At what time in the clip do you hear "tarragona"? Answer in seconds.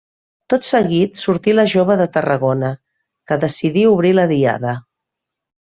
2.17-2.73